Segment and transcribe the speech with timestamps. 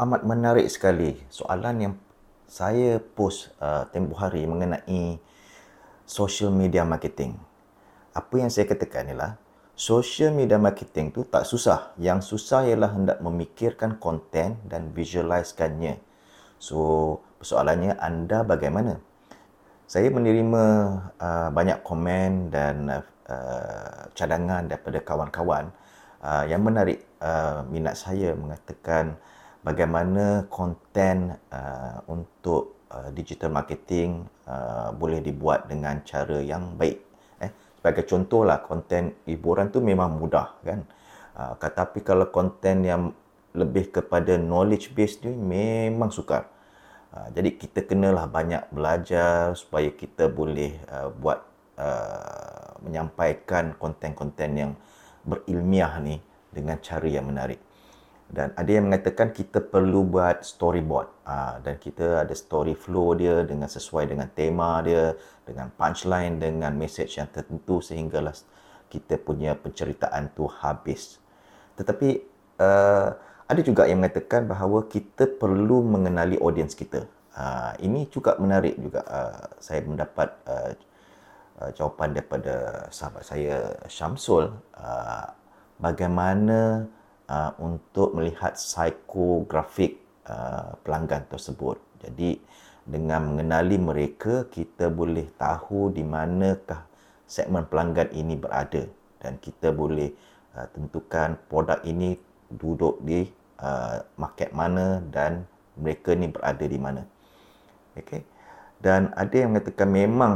[0.00, 1.94] amat menarik sekali soalan yang
[2.48, 5.16] saya post uh, tempoh hari mengenai
[6.04, 7.36] social media marketing.
[8.12, 9.40] Apa yang saya katakan ialah
[9.72, 11.96] social media marketing tu tak susah.
[11.96, 15.96] Yang susah ialah hendak memikirkan konten dan visualizekannya.
[16.60, 19.00] So, persoalannya anda bagaimana?
[19.88, 20.64] Saya menerima
[21.16, 25.72] uh, banyak komen dan uh, cadangan daripada kawan-kawan
[26.20, 29.16] uh, yang menarik uh, minat saya mengatakan
[29.62, 36.98] bagaimana konten uh, untuk uh, digital marketing uh, boleh dibuat dengan cara yang baik.
[37.40, 40.82] Eh, sebagai contohlah konten hiburan tu memang mudah kan.
[41.32, 43.02] Uh, tetapi kalau konten yang
[43.56, 46.50] lebih kepada knowledge based ni memang sukar.
[47.14, 51.40] Uh, jadi kita kenalah banyak belajar supaya kita boleh uh, buat
[51.78, 54.72] uh, menyampaikan konten-konten yang
[55.22, 56.18] berilmiah ni
[56.50, 57.62] dengan cara yang menarik
[58.32, 61.12] dan ada yang mengatakan kita perlu buat storyboard.
[61.28, 65.12] Uh, dan kita ada story flow dia dengan sesuai dengan tema dia
[65.44, 68.32] dengan punchline dengan message yang tertentu sehinggalah
[68.88, 71.20] kita punya penceritaan tu habis.
[71.76, 72.08] Tetapi
[72.56, 73.08] uh,
[73.44, 77.04] ada juga yang mengatakan bahawa kita perlu mengenali audience kita.
[77.36, 79.04] Uh, ini juga menarik juga.
[79.04, 80.72] Uh, saya mendapat uh,
[81.60, 84.56] uh, jawapan daripada sahabat saya Syamsul.
[84.72, 85.28] Uh,
[85.76, 86.88] bagaimana
[87.28, 91.78] uh, untuk melihat psikografik uh, pelanggan tersebut.
[92.02, 92.38] Jadi
[92.82, 96.82] dengan mengenali mereka kita boleh tahu di manakah
[97.26, 98.82] segmen pelanggan ini berada
[99.22, 100.10] dan kita boleh
[100.58, 102.18] uh, tentukan produk ini
[102.50, 103.24] duduk di
[103.62, 105.46] uh, market mana dan
[105.78, 107.02] mereka ni berada di mana.
[107.96, 108.24] Okey.
[108.82, 110.34] Dan ada yang mengatakan memang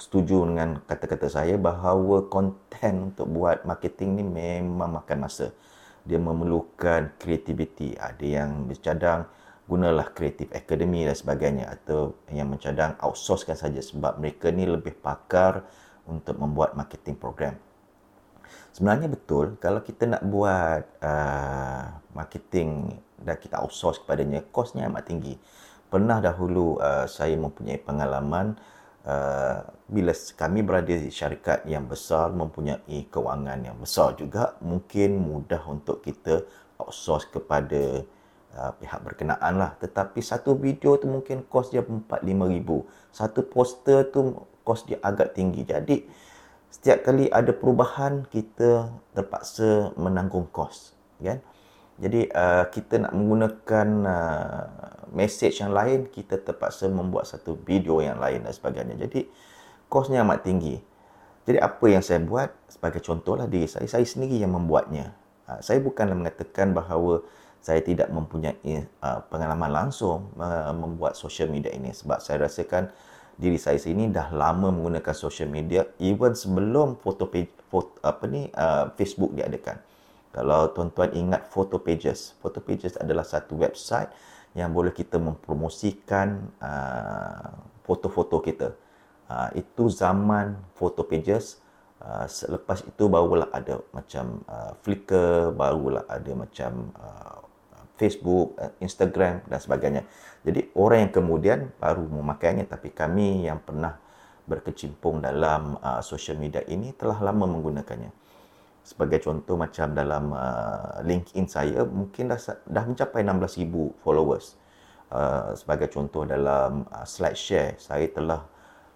[0.00, 5.52] setuju dengan kata-kata saya bahawa konten untuk buat marketing ni memang makan masa
[6.02, 7.94] dia memerlukan kreativiti.
[7.94, 9.26] Ada yang bercadang
[9.66, 15.62] gunalah kreatif academy dan sebagainya atau yang mencadang outsourcekan saja sebab mereka ni lebih pakar
[16.10, 17.54] untuk membuat marketing program.
[18.74, 25.38] Sebenarnya betul kalau kita nak buat uh, marketing dan kita outsource kepadanya, kosnya amat tinggi.
[25.92, 28.81] Pernah dahulu uh, saya mempunyai pengalaman uh,
[29.90, 36.06] bila kami berada di syarikat yang besar mempunyai kewangan yang besar juga mungkin mudah untuk
[36.06, 36.46] kita
[36.78, 38.06] outsource kepada
[38.54, 39.74] uh, pihak berkenaan lah.
[39.82, 42.86] Tetapi satu video tu mungkin kos dia 4-5 ribu.
[43.10, 45.66] Satu poster tu kos dia agak tinggi.
[45.66, 46.06] Jadi
[46.72, 51.38] setiap kali ada perubahan kita terpaksa menanggung kos kan
[52.02, 54.62] jadi uh, kita nak menggunakan uh,
[55.14, 58.98] message yang lain, kita terpaksa membuat satu video yang lain dan sebagainya.
[59.06, 59.30] Jadi
[59.86, 60.82] kosnya amat tinggi.
[61.46, 65.14] Jadi apa yang saya buat sebagai contohlah diri saya, saya sendiri yang membuatnya.
[65.46, 67.22] Uh, saya bukanlah mengatakan bahawa
[67.62, 72.90] saya tidak mempunyai uh, pengalaman langsung uh, membuat social media ini sebab saya rasakan
[73.38, 78.50] diri saya sini dah lama menggunakan social media even sebelum foto page foto, apa ni
[78.50, 79.91] uh, Facebook diadakan.
[80.32, 84.08] Kalau tuan-tuan ingat Photo Pages, Photo Pages adalah satu website
[84.56, 87.52] yang boleh kita mempromosikan uh,
[87.84, 88.72] foto-foto kita.
[89.28, 91.60] Uh, itu zaman Photo Pages.
[92.00, 97.44] Uh, selepas itu barulah ada macam uh, Flickr, barulah ada macam uh,
[98.00, 100.02] Facebook, uh, Instagram dan sebagainya.
[100.48, 104.00] Jadi orang yang kemudian baru memakainya tapi kami yang pernah
[104.48, 108.21] berkecimpung dalam uh, social media ini telah lama menggunakannya
[108.82, 114.58] sebagai contoh macam dalam uh, LinkedIn saya mungkin dah dah mencapai 16000 followers.
[115.12, 118.40] Uh, sebagai contoh dalam uh, slide share saya telah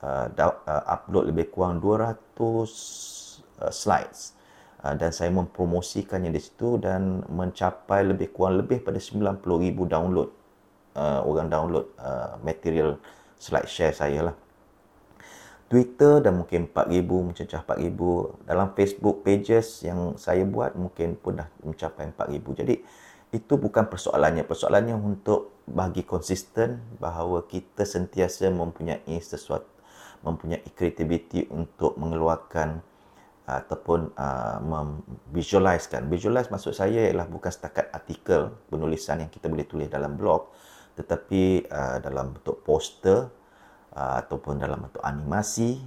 [0.00, 2.16] uh, da, uh, upload lebih kurang 200
[3.60, 4.32] uh, slides
[4.82, 9.44] uh, dan saya mempromosikannya di situ dan mencapai lebih kurang lebih pada 90000
[9.84, 10.32] download
[10.96, 12.98] uh, orang download uh, material
[13.38, 14.36] slide share saya lah.
[15.68, 18.48] Twitter dah mungkin 4,000, mencecah 4,000.
[18.48, 22.60] Dalam Facebook pages yang saya buat mungkin pun dah mencapai 4,000.
[22.64, 22.74] Jadi
[23.36, 24.48] itu bukan persoalannya.
[24.48, 29.68] Persoalannya untuk bagi konsisten bahawa kita sentiasa mempunyai sesuatu,
[30.24, 32.80] mempunyai kreativiti untuk mengeluarkan
[33.44, 36.08] ataupun uh, memvisualizekan.
[36.08, 40.48] Visualize maksud saya ialah bukan setakat artikel penulisan yang kita boleh tulis dalam blog
[40.98, 43.37] tetapi uh, dalam bentuk poster
[43.98, 45.82] Uh, ataupun dalam bentuk animasi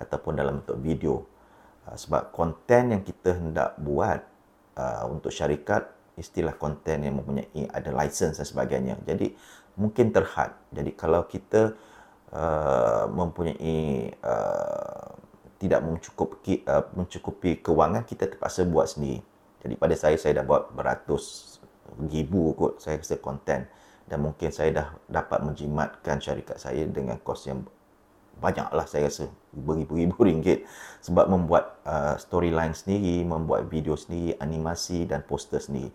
[0.00, 1.28] ataupun dalam bentuk video.
[1.84, 4.24] Uh, sebab konten yang kita hendak buat
[4.80, 8.96] uh, untuk syarikat istilah konten yang mempunyai ada license dan sebagainya.
[9.04, 9.36] Jadi
[9.76, 10.56] mungkin terhad.
[10.72, 11.76] Jadi kalau kita
[13.10, 14.08] mempunyai
[15.58, 16.62] tidak mencukupi
[16.94, 19.20] mencukupi kewangan kita terpaksa buat sendiri.
[19.60, 21.58] Jadi pada saya saya dah buat beratus
[22.08, 23.66] ribu kot saya rasa konten
[24.10, 27.62] dan mungkin saya dah dapat menjimatkan syarikat saya dengan kos yang
[28.42, 30.66] banyak lah saya rasa beribu-ribu ringgit
[30.98, 35.94] sebab membuat uh, storyline sendiri, membuat video sendiri, animasi dan poster sendiri.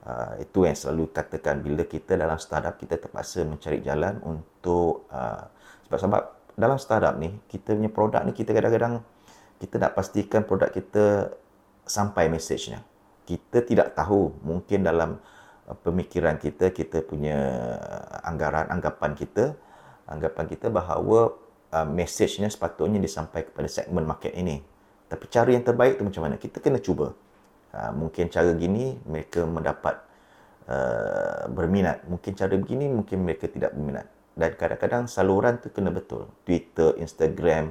[0.00, 5.44] Uh, itu yang selalu katakan bila kita dalam startup kita terpaksa mencari jalan untuk uh,
[5.84, 9.04] sebab-sebab dalam startup ni kita punya produk ni kita kadang-kadang
[9.60, 11.36] kita nak pastikan produk kita
[11.84, 12.80] sampai mesejnya.
[13.28, 15.39] Kita tidak tahu mungkin dalam uh,
[15.82, 17.38] pemikiran kita kita punya
[18.26, 19.54] anggaran anggapan kita
[20.10, 21.38] anggapan kita bahawa
[21.70, 24.60] uh, message-nya sepatutnya disampaikan kepada segmen market ini.
[25.06, 26.36] Tapi cara yang terbaik tu macam mana?
[26.36, 27.14] Kita kena cuba.
[27.70, 30.02] Uh, mungkin cara gini mereka mendapat
[30.66, 32.02] uh, berminat.
[32.06, 34.06] Mungkin cara begini mungkin mereka tidak berminat.
[34.34, 36.30] Dan kadang-kadang saluran tu kena betul.
[36.42, 37.70] Twitter, Instagram,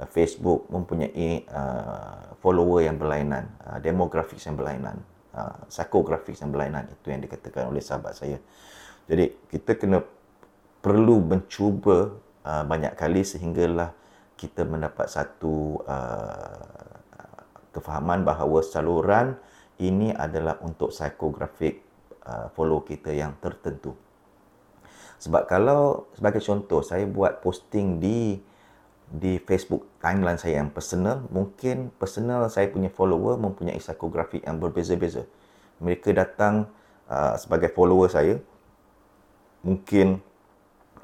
[0.00, 5.00] uh, Facebook mempunyai uh, follower yang berlainan, uh, demografik yang berlainan,
[5.34, 6.88] uh, psychographic yang berlainan.
[6.90, 8.38] Itu yang dikatakan oleh sahabat saya.
[9.10, 10.02] Jadi kita kena
[10.80, 12.14] perlu mencuba
[12.46, 13.92] uh, banyak kali sehinggalah
[14.40, 16.96] kita mendapat satu uh,
[17.76, 19.36] kefahaman bahawa saluran
[19.80, 21.84] ini adalah untuk psikografik
[22.24, 23.92] uh, follow kita yang tertentu.
[25.20, 28.40] Sebab kalau sebagai contoh saya buat posting di
[29.10, 35.26] di Facebook timeline saya yang personal, mungkin personal saya punya follower mempunyai psikografik yang berbeza-beza.
[35.82, 36.70] Mereka datang
[37.10, 38.38] uh, sebagai follower saya
[39.66, 40.22] mungkin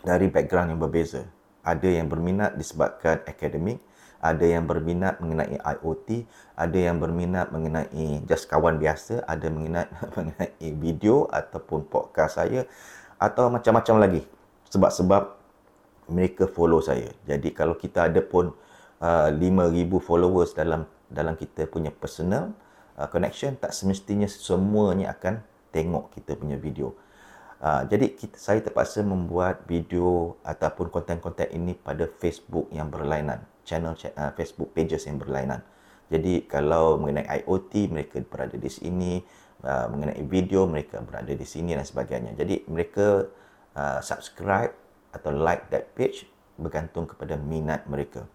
[0.06, 1.26] dari background yang berbeza.
[1.66, 3.82] Ada yang berminat disebabkan akademik,
[4.22, 6.22] ada yang berminat mengenai IoT,
[6.54, 12.70] ada yang berminat mengenai just kawan biasa, ada minat mengenai video ataupun podcast saya
[13.18, 14.22] atau macam-macam lagi.
[14.70, 15.35] Sebab-sebab
[16.10, 17.10] mereka follow saya.
[17.26, 18.54] Jadi kalau kita ada pun
[19.02, 22.50] uh, 5000 followers dalam dalam kita punya personal
[22.98, 26.96] uh, connection tak semestinya semuanya akan tengok kita punya video.
[27.56, 33.96] Uh, jadi kita, saya terpaksa membuat video ataupun konten-konten ini pada Facebook yang berlainan, channel
[33.96, 35.64] uh, Facebook pages yang berlainan.
[36.12, 39.24] Jadi kalau mengenai IoT mereka berada di sini,
[39.64, 42.36] uh, mengenai video mereka berada di sini dan sebagainya.
[42.36, 43.24] Jadi mereka
[43.72, 44.85] uh, subscribe
[45.16, 46.28] atau like that page
[46.60, 48.28] bergantung kepada minat mereka.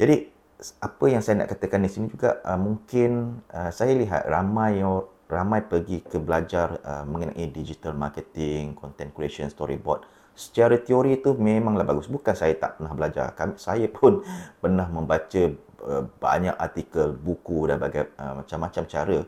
[0.00, 0.32] Jadi
[0.78, 5.04] apa yang saya nak katakan di sini juga uh, mungkin uh, saya lihat ramai yang
[5.32, 10.04] ramai pergi ke belajar uh, mengenai digital marketing, content creation, storyboard.
[10.36, 12.08] Secara teori itu memanglah bagus.
[12.08, 13.32] Bukan saya tak pernah belajar.
[13.32, 14.20] Kami, saya pun
[14.62, 15.42] pernah membaca
[15.88, 19.18] uh, banyak artikel, buku dan bagai, uh, macam-macam cara.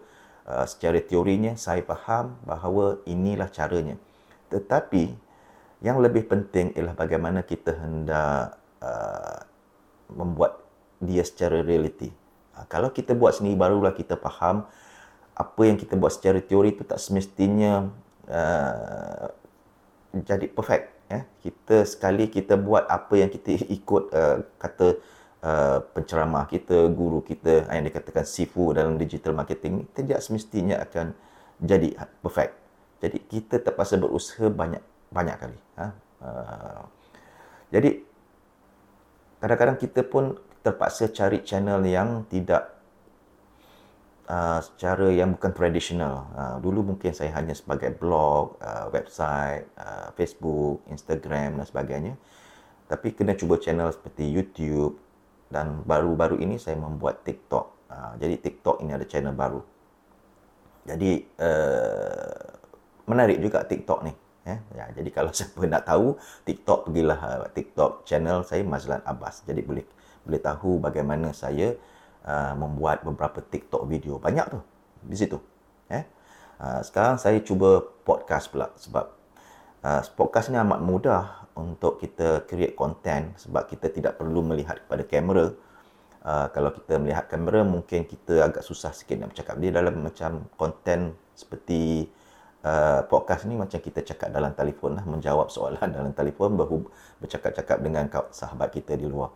[0.44, 3.96] Uh, secara teorinya saya faham bahawa inilah caranya.
[4.52, 5.23] Tetapi
[5.84, 9.44] yang lebih penting ialah bagaimana kita hendak uh,
[10.08, 10.64] membuat
[10.96, 12.08] dia secara realiti.
[12.56, 14.64] Uh, kalau kita buat sendiri barulah kita faham
[15.36, 17.92] apa yang kita buat secara teori itu tak semestinya
[18.32, 19.28] uh,
[20.14, 24.96] jadi perfect ya kita sekali kita buat apa yang kita ikut uh, kata
[25.44, 31.12] uh, penceramah kita guru kita yang dikatakan sifu dalam digital marketing tidak semestinya akan
[31.60, 31.92] jadi
[32.22, 32.56] perfect
[33.02, 35.88] jadi kita terpaksa berusaha banyak banyak kali ha?
[36.20, 36.82] uh,
[37.70, 38.02] jadi
[39.38, 40.34] kadang-kadang kita pun
[40.64, 42.74] terpaksa cari channel yang tidak
[44.28, 46.32] uh, secara yang bukan tradisional.
[46.32, 52.14] Uh, dulu mungkin saya hanya sebagai blog, uh, website, uh, Facebook, Instagram dan sebagainya.
[52.88, 54.96] Tapi kena cuba channel seperti YouTube
[55.52, 57.90] dan baru-baru ini saya membuat TikTok.
[57.92, 59.60] Uh, jadi TikTok ini ada channel baru.
[60.84, 62.48] Jadi uh,
[63.08, 64.12] menarik juga TikTok ni.
[64.44, 69.44] Ya, ya, jadi kalau siapa nak tahu TikTok pergilah uh, TikTok channel saya Mazlan Abbas.
[69.48, 69.84] Jadi boleh
[70.24, 71.76] boleh tahu bagaimana saya
[72.24, 74.16] Uh, membuat beberapa TikTok video.
[74.16, 74.56] Banyak tu
[75.04, 75.36] di situ.
[75.92, 76.08] Eh?
[76.56, 79.12] Uh, sekarang saya cuba podcast pula sebab
[79.84, 85.04] uh, podcast ni amat mudah untuk kita create content sebab kita tidak perlu melihat kepada
[85.04, 85.52] kamera.
[86.24, 89.60] Uh, kalau kita melihat kamera mungkin kita agak susah sikit nak bercakap.
[89.60, 92.08] Dia dalam macam konten seperti
[92.64, 95.04] uh, podcast ni macam kita cakap dalam telefon lah.
[95.04, 96.56] Menjawab soalan dalam telefon
[97.20, 99.30] bercakap-cakap dengan sahabat kita di luar.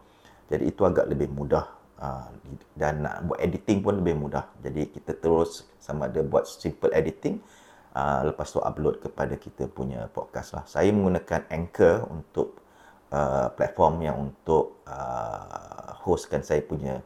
[0.48, 2.30] Jadi itu agak lebih mudah Ah,
[2.78, 4.46] dan nak buat editing pun lebih mudah.
[4.62, 7.42] Jadi kita terus sama ada buat simple editing
[7.90, 10.62] uh, lepas tu upload kepada kita punya podcast lah.
[10.70, 12.62] Saya menggunakan Anchor untuk
[13.10, 17.02] uh, platform yang untuk uh, hostkan saya punya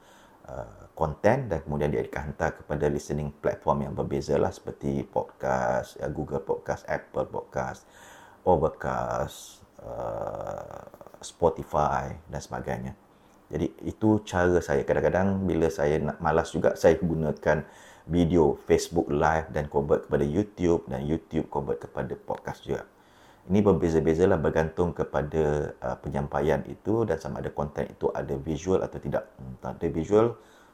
[0.93, 6.11] konten dan kemudian dia akan hantar kepada listening platform yang berbeza lah seperti podcast, uh,
[6.13, 7.89] Google Podcast, Apple Podcast,
[8.45, 10.85] Overcast, uh,
[11.23, 12.93] Spotify dan sebagainya.
[13.53, 14.81] Jadi itu cara saya.
[14.83, 17.65] Kadang-kadang bila saya nak malas juga saya gunakan
[18.09, 22.83] video Facebook live dan convert kepada YouTube dan YouTube convert kepada podcast juga.
[23.43, 28.81] Ini berbeza-beza lah bergantung kepada uh, penyampaian itu dan sama ada konten itu ada visual
[28.87, 29.27] atau tidak.
[29.35, 30.27] Hmm, tak ada visual,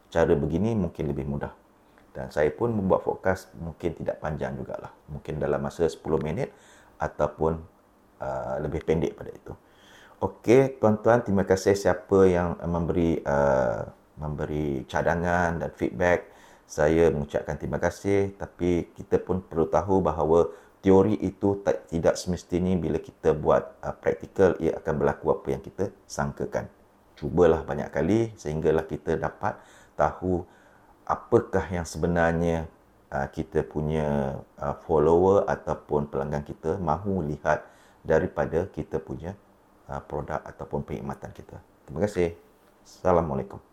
[0.09, 1.53] cara begini mungkin lebih mudah.
[2.13, 4.91] Dan saya pun membuat forecast mungkin tidak panjang jugalah.
[5.13, 6.51] Mungkin dalam masa 10 minit
[6.99, 7.63] ataupun
[8.19, 9.55] uh, lebih pendek pada itu.
[10.19, 13.87] Okey, tuan-tuan, terima kasih siapa yang memberi uh,
[14.19, 16.27] memberi cadangan dan feedback.
[16.67, 20.51] Saya mengucapkan terima kasih tapi kita pun perlu tahu bahawa
[20.83, 25.63] teori itu tak, tidak semestinya bila kita buat uh, praktikal ia akan berlaku apa yang
[25.63, 26.67] kita sangkakan.
[27.15, 29.55] Cubalah banyak kali sehinggalah kita dapat
[29.99, 30.47] tahu
[31.03, 32.71] apakah yang sebenarnya
[33.11, 37.67] uh, kita punya uh, follower ataupun pelanggan kita mahu lihat
[38.07, 39.35] daripada kita punya
[39.91, 41.59] uh, produk ataupun perkhidmatan kita.
[41.85, 42.39] Terima kasih.
[42.87, 43.68] Assalamualaikum.